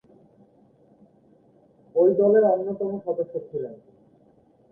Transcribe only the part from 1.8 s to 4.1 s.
ঐ দলের অন্যতম সদস্য ছিলেন তিনি।